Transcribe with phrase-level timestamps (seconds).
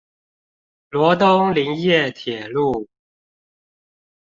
[0.89, 2.87] 羅東林業鐵路